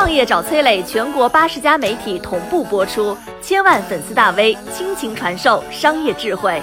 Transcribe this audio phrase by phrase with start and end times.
[0.00, 6.58] 创业找崔磊，全国八十家媒体同步播出，千万粉丝大 V 倾情传授商业智慧。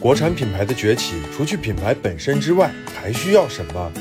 [0.00, 3.92] 国产品牌的崛起，除去品牌本身之外，还需要什么？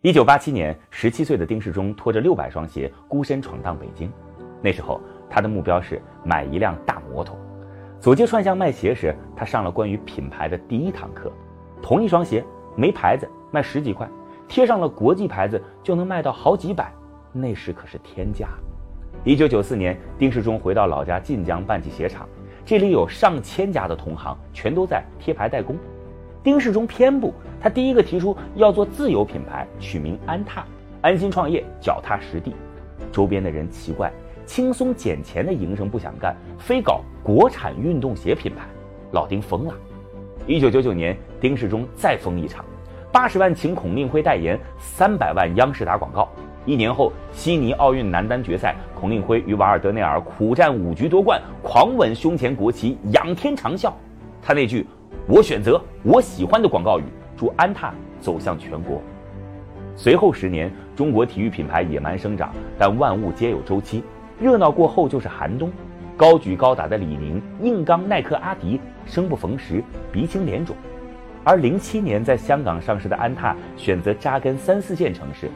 [0.00, 4.12] 一九八七年，十七岁的丁世忠拖着六百双鞋，孤身闯荡北京。
[4.60, 5.00] 那时候，
[5.30, 7.38] 他的目标是买一辆大摩托。
[8.00, 11.32] 走街串巷卖鞋时，他上了关于品牌的第一堂课。
[11.82, 12.42] 同一双鞋
[12.76, 14.08] 没牌子卖十几块，
[14.48, 16.92] 贴上了国际牌子就能卖到好几百，
[17.32, 18.48] 那时可是天价。
[19.24, 22.26] 一九九四年，丁世忠回到老家晋江办起鞋厂，
[22.64, 25.76] 这里有上千家的同行，全都在贴牌代工。
[26.42, 30.64] 丁世忠偏不，他第一个提出要做自有品牌，取名安踏，
[31.00, 32.54] 安心创业，脚踏实地。
[33.12, 34.10] 周边的人奇怪，
[34.46, 38.66] 轻松捡钱的营生不想干，非搞国产运动鞋品牌。
[39.12, 39.74] 老丁疯了。
[40.46, 42.64] 一九九九年，丁世忠再疯一场，
[43.12, 46.28] 八十万请孔令辉代言，三百万央视打广告。
[46.66, 53.92] 一年后，悉尼奥运男单决赛，孔令辉与瓦尔德内尔苦战五局夺冠，狂吻胸前国旗，仰天长啸。
[54.40, 54.86] 他那句。
[55.28, 57.04] 我选择我喜欢的广告语，
[57.36, 59.00] 助安踏走向全国。
[59.94, 64.02] 随后十年，中国体育品牌野蛮生长，但万物皆有周期，
[64.40, 65.70] 热闹过后就是寒冬。
[66.16, 69.82] 高举高打的李宁、硬刚耐克、阿迪，生不逢时，
[70.12, 70.76] 鼻青脸肿。
[71.42, 75.50] 而零七年在香港上市的安踏，选择扎根三四线城市，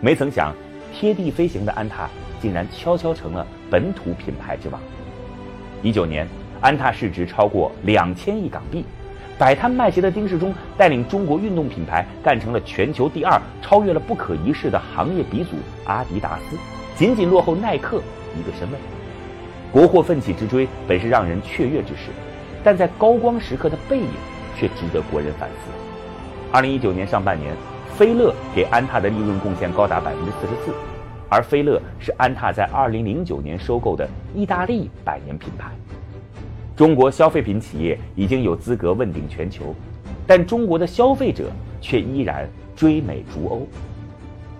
[0.00, 0.54] 没曾想，
[0.92, 2.08] 贴地飞行的安踏
[2.40, 4.80] 竟然悄悄成了本土品牌之王。
[5.82, 6.28] 一九年，
[6.60, 8.84] 安踏市值超过两千亿港币。
[9.38, 16.58] 摆摊卖鞋的丁世忠带领中国运动品牌干成了全球第二，超越了不可一世的行业鼻祖阿迪达斯，
[16.94, 18.02] 仅仅落后耐克
[18.38, 18.76] 一个身位。
[19.72, 22.10] 国货奋起直追本是让人雀跃之事，
[22.64, 24.08] 但在高光时刻的背影
[24.56, 25.70] 却值得国人反思。
[26.50, 27.54] 二零一九年上半年，
[27.96, 30.74] 飞乐给安踏的利润贡献高达百分之四十四，
[31.28, 35.70] 而飞乐是安踏在二零零九年收购的意大利百年品牌。
[36.74, 39.72] 中国消费品企业已经有资格问鼎全球，
[40.26, 41.44] 但中国的消费者
[41.80, 43.68] 却依然追美逐欧。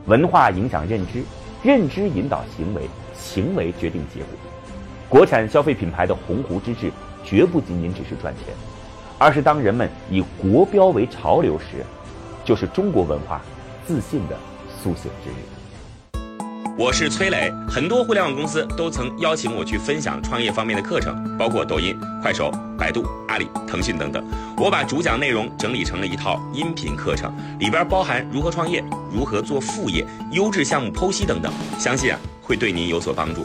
[0.06, 1.20] 文化影响认知，
[1.64, 2.82] 认知引导行为，
[3.12, 4.28] 行为决定结果。
[5.10, 6.88] 国产消费品牌的鸿鹄之志，
[7.24, 8.54] 绝不仅仅只是赚钱，
[9.18, 11.84] 而是当人们以国标为潮流时，
[12.44, 13.40] 就是中国文化
[13.84, 14.36] 自信的
[14.80, 16.22] 苏醒之日。
[16.78, 24.24] 我是崔磊，很多互联网公司都曾邀请我去分享创业方面的课程，包括抖音、快手、百度、阿里、腾讯等等。
[24.56, 28.80] 我把主讲内容整理成了一套音频课程，里边包含如何创业、
[29.12, 33.44] 如何做副业、优质项目剖析等等，相信啊会对您有所帮助。